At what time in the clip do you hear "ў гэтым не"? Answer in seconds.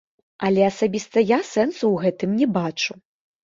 1.93-2.51